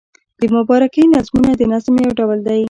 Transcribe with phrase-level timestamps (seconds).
[0.41, 2.59] د مبارکۍ نظمونه د نظم یو ډول دﺉ.